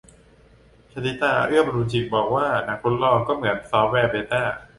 [0.91, 4.41] ชลิตา เอื้อบำรุงจิต บอกว่า หนังทดลอง ก็เหมือน ซอฟต์แวร์เบต้า